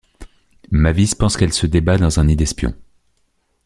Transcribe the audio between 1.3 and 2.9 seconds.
qu'elle se débat dans un nid d'espions.